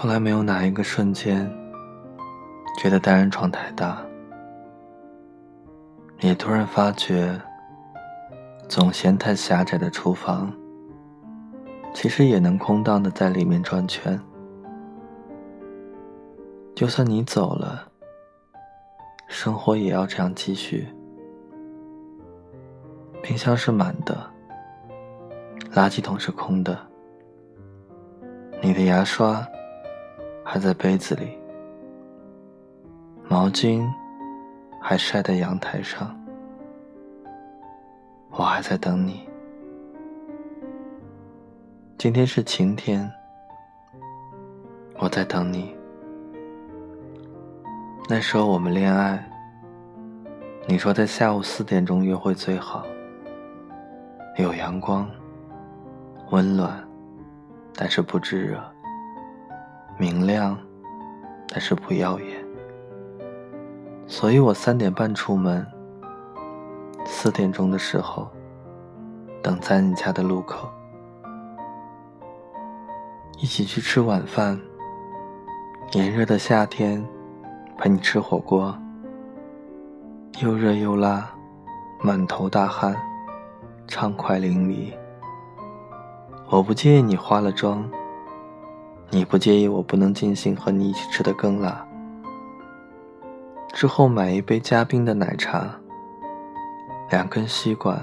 [0.00, 1.46] 从来没有哪一个瞬间
[2.78, 4.02] 觉得单人床太大，
[6.20, 7.38] 也突然发觉，
[8.66, 10.50] 总嫌太狭窄的厨房，
[11.92, 14.18] 其实也能空荡的在里面转圈。
[16.74, 17.86] 就算你走了，
[19.28, 20.88] 生活也要这样继续。
[23.22, 24.18] 冰箱是满的，
[25.74, 26.78] 垃圾桶是空的，
[28.62, 29.46] 你的牙刷。
[30.52, 31.38] 还在杯子里，
[33.28, 33.88] 毛巾
[34.80, 36.12] 还晒在阳台上，
[38.32, 39.28] 我还在等你。
[41.96, 43.08] 今天是晴天，
[44.98, 45.72] 我在等你。
[48.08, 49.24] 那时候我们恋爱，
[50.66, 52.84] 你说在下午四点钟约会最好，
[54.36, 55.08] 有阳光，
[56.32, 56.84] 温暖，
[57.72, 58.60] 但是不炙热。
[60.00, 60.56] 明亮，
[61.46, 62.42] 但是不耀眼，
[64.06, 65.66] 所以我三点半出门，
[67.04, 68.26] 四点钟的时候，
[69.42, 70.70] 等在你家的路口，
[73.36, 74.58] 一起去吃晚饭。
[75.92, 77.06] 炎热的夏天，
[77.76, 78.74] 陪你吃火锅，
[80.40, 81.30] 又热又辣，
[82.00, 82.96] 满头大汗，
[83.86, 84.94] 畅快淋漓。
[86.48, 87.86] 我不介意你化了妆。
[89.12, 91.84] 你不介意我不能尽兴和你一起吃的更辣？
[93.72, 95.68] 之后买一杯加冰的奶茶，
[97.10, 98.00] 两根吸管，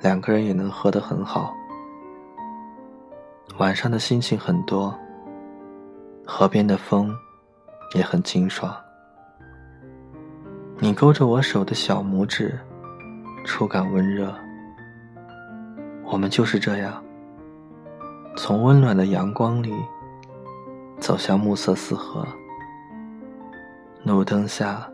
[0.00, 1.54] 两个人也能喝得很好。
[3.58, 4.92] 晚上的心情很多，
[6.26, 7.14] 河边的风
[7.94, 8.74] 也很清爽。
[10.78, 12.58] 你勾着我手的小拇指，
[13.44, 14.34] 触感温热。
[16.04, 17.00] 我们就是这样，
[18.36, 19.72] 从温暖的阳光里。
[21.00, 22.26] 走向暮色四合，
[24.04, 24.90] 路灯下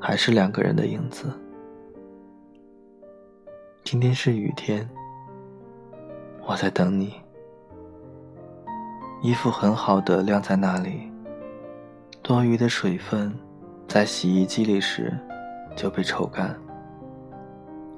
[0.00, 1.30] 还是两个人的影子。
[3.82, 4.88] 今天是雨天，
[6.46, 7.14] 我在等你。
[9.20, 11.10] 衣服很好的晾在那里，
[12.22, 13.34] 多余的水分
[13.88, 15.12] 在洗衣机里时
[15.76, 16.56] 就被抽干。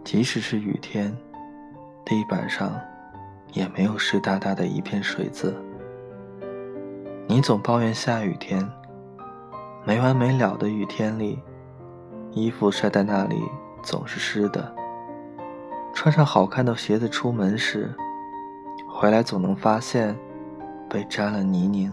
[0.02, 1.14] 即使是雨天，
[2.04, 2.80] 地板上
[3.52, 5.54] 也没有湿哒哒的一片水渍。
[7.28, 8.64] 你总抱怨下雨天，
[9.84, 11.42] 没完没了的雨天里，
[12.30, 13.42] 衣服晒在那里
[13.82, 14.72] 总是湿的。
[15.92, 17.92] 穿上好看的鞋子出门时，
[18.88, 20.16] 回来总能发现
[20.88, 21.92] 被沾了泥泞。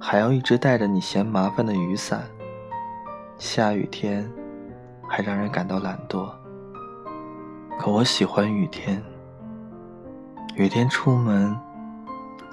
[0.00, 2.22] 还要一直带着你嫌麻烦的雨伞，
[3.36, 4.26] 下雨天
[5.06, 6.30] 还让人感到懒惰。
[7.78, 9.02] 可我喜欢雨天，
[10.56, 11.54] 雨天出门。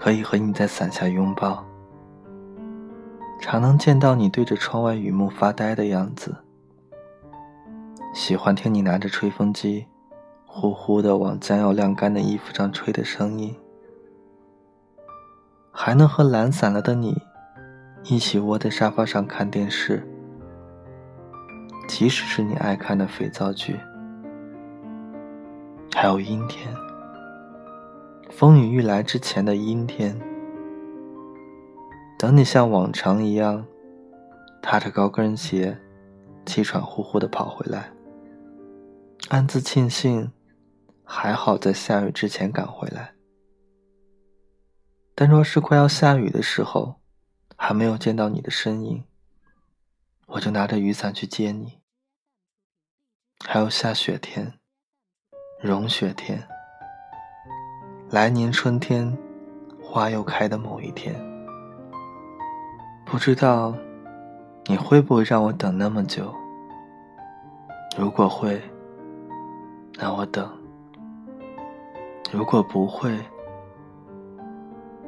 [0.02, 1.64] 可以和你在伞下拥抱，
[3.40, 6.36] 常能见到你对着窗外雨幕发呆的样子。
[8.12, 9.86] 喜欢听你拿着吹风机，
[10.48, 13.56] 呼呼的往将要晾干的衣服上吹的声音。
[15.72, 17.16] 还能和懒散了的你，
[18.06, 20.04] 一起窝在沙发上看电视，
[21.88, 23.80] 即使是你爱看的肥皂剧。
[25.94, 26.76] 还有阴天。
[28.42, 30.20] 风雨欲来之前的阴天，
[32.18, 33.64] 等你像往常一样，
[34.64, 35.80] 踏着高跟鞋，
[36.44, 37.94] 气喘呼呼的跑回来，
[39.30, 40.32] 暗自庆幸，
[41.04, 43.14] 还好在下雨之前赶回来。
[45.14, 47.00] 但若是快要下雨的时候，
[47.56, 49.04] 还没有见到你的身影，
[50.26, 51.80] 我就拿着雨伞去接你。
[53.46, 54.54] 还有下雪天，
[55.62, 56.48] 融雪天。
[58.12, 59.18] 来年春天，
[59.82, 61.16] 花又开的某一天，
[63.06, 63.74] 不知道
[64.66, 66.30] 你会不会让我等那么久？
[67.98, 68.62] 如果会，
[69.98, 70.46] 那我等；
[72.34, 73.18] 如果不会，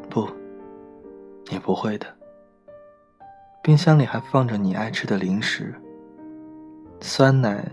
[0.10, 0.26] 不，
[1.52, 2.08] 你不会的。
[3.62, 5.76] 冰箱里还放着你爱吃的零食，
[7.02, 7.70] 酸奶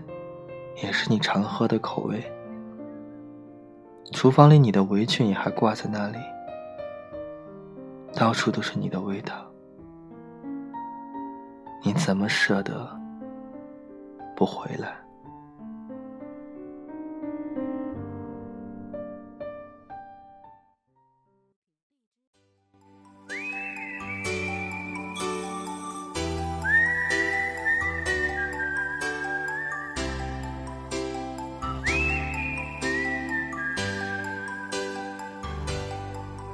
[0.83, 2.21] 也是你常喝的口味。
[4.11, 6.17] 厨房里，你的围裙也还挂在那里，
[8.13, 9.33] 到处都是你的味道。
[11.83, 12.87] 你怎么舍得
[14.35, 14.95] 不回来？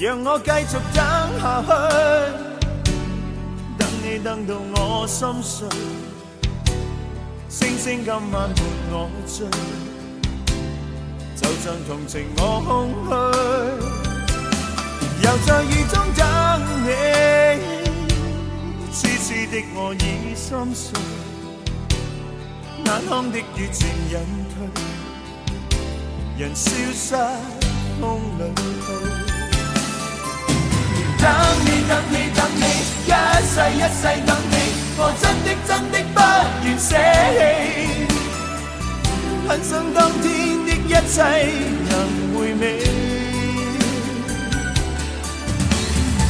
[0.00, 1.04] 让我继续等
[1.38, 1.68] 下去，
[3.76, 5.68] 等你等到我心碎，
[7.50, 8.50] 星星今晚伴
[8.90, 9.46] 我醉，
[11.36, 13.12] 就像同情我空虚，
[15.22, 16.24] 又在雨中等
[16.82, 16.88] 你。
[18.90, 20.98] 痴痴的我已心碎，
[22.86, 24.16] 眼眶的雨渐隐
[24.48, 24.66] 退，
[26.38, 27.14] 人消失
[28.00, 29.09] 风里去。
[31.20, 31.28] 等
[31.64, 32.64] 你等你等你，
[33.06, 33.08] 一
[33.44, 34.54] 世一世等你，
[34.96, 36.18] 我真的真的不
[36.64, 36.90] 愿舍
[37.36, 37.40] 弃，
[39.46, 40.24] 很想当天
[40.64, 41.16] 的一切
[41.88, 41.92] 能
[42.34, 42.62] 回味，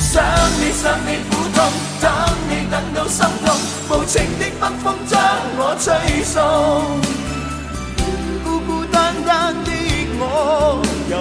[0.01, 0.11] 想
[0.59, 1.59] 你想你苦痛。
[2.01, 2.11] 等
[2.49, 3.47] 你等到心痛，
[3.91, 5.21] 无情的北风将
[5.59, 5.85] 我吹
[6.25, 6.35] 送，
[8.43, 9.71] 孤孤单单的
[10.19, 10.23] 我
[11.11, 11.15] 又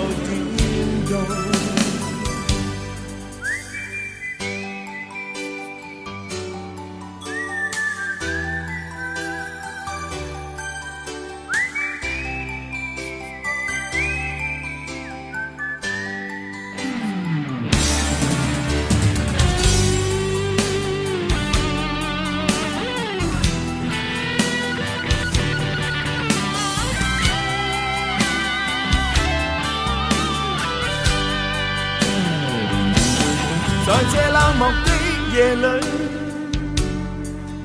[33.89, 34.87] 在这冷漠的
[35.33, 35.65] 夜里，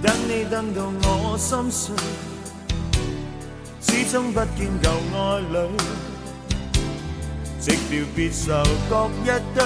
[0.02, 1.94] 等你等到我心碎，
[3.82, 5.68] 始终不见旧爱侣，
[7.60, 9.62] 直调别愁各一堆，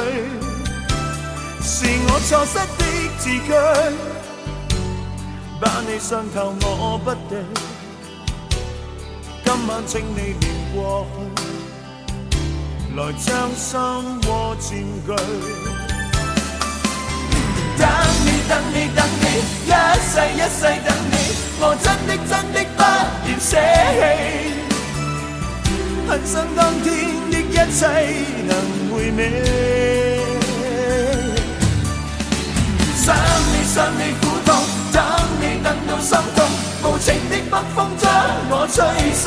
[1.62, 2.82] 是我错失的
[3.20, 3.54] 字句，
[5.60, 7.38] 把你伤透我不对，
[9.44, 10.44] 今晚请你念
[10.74, 13.78] 过去，来将心
[14.28, 14.68] 窝占
[15.06, 15.77] 据。
[18.48, 19.24] 等你等你，
[19.66, 19.70] 一
[20.08, 21.14] 世一世等你，
[21.60, 22.80] 我真的真的不
[23.26, 23.50] 愿舍
[23.98, 24.02] 弃，
[26.08, 26.86] 很想当天
[27.30, 27.80] 的一切
[28.48, 28.50] 能
[28.90, 29.20] 回味。
[32.96, 33.06] 想
[33.52, 34.48] 你想你苦痛，
[34.92, 34.96] 等
[35.40, 36.38] 你等到心痛，
[36.84, 38.04] 无情的北风将
[38.50, 38.76] 我吹
[39.12, 39.26] 送，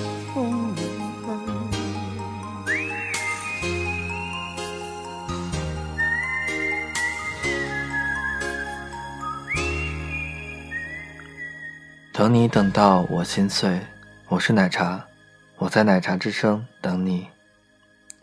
[12.13, 13.79] 等你等到我心碎，
[14.27, 15.07] 我是奶茶，
[15.55, 17.25] 我在奶茶之声等你。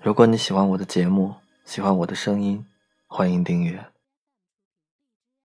[0.02, 2.62] 如果你喜欢我的节目，喜欢我的声音，
[3.06, 3.82] 欢迎订阅。